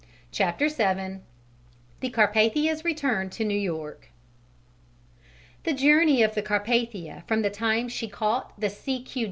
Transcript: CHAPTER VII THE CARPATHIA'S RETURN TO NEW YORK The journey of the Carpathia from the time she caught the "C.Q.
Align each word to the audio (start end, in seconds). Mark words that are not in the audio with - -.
CHAPTER 0.31 0.67
VII 0.67 1.19
THE 1.99 2.09
CARPATHIA'S 2.09 2.83
RETURN 2.83 3.29
TO 3.29 3.45
NEW 3.45 3.59
YORK 3.59 4.09
The 5.63 5.73
journey 5.73 6.23
of 6.23 6.33
the 6.33 6.41
Carpathia 6.41 7.21
from 7.27 7.43
the 7.43 7.51
time 7.51 7.87
she 7.87 8.07
caught 8.07 8.59
the 8.59 8.71
"C.Q. 8.71 9.19